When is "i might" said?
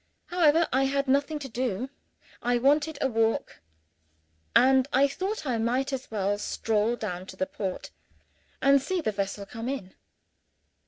5.45-5.93